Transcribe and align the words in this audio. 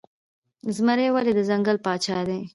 زمری 0.75 1.07
ولې 1.11 1.31
د 1.35 1.39
ځنګل 1.49 1.77
پاچا 1.85 2.17
دی؟ 2.27 2.39